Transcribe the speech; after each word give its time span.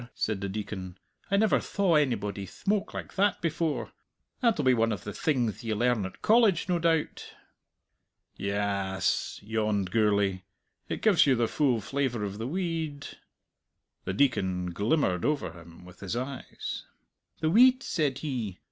said 0.15 0.41
the 0.41 0.49
Deacon. 0.49 0.97
"I 1.29 1.37
never 1.37 1.59
thaw 1.59 1.95
onybody 1.95 2.47
thmoke 2.47 2.91
like 2.95 3.13
that 3.17 3.39
before! 3.39 3.91
That'll 4.41 4.65
be 4.65 4.73
one 4.73 4.91
of 4.91 5.03
the 5.03 5.13
thingth 5.13 5.63
ye 5.63 5.75
learn 5.75 6.07
at 6.07 6.23
College, 6.23 6.67
no 6.67 6.79
doubt." 6.79 7.23
"Ya 8.35 8.95
as," 8.95 9.39
yawned 9.43 9.91
Gourlay; 9.91 10.41
"it 10.89 11.03
gives 11.03 11.27
you 11.27 11.35
the 11.35 11.47
full 11.47 11.81
flavour 11.81 12.23
of 12.23 12.39
the 12.39 12.47
we 12.47 12.63
eed." 12.63 13.09
The 14.05 14.13
Deacon 14.13 14.71
glimmered 14.71 15.23
over 15.23 15.51
him 15.51 15.85
with 15.85 15.99
his 15.99 16.15
eyes. 16.15 16.87
"The 17.39 17.51
weed," 17.51 17.83
said 17.83 18.17
he. 18.17 18.57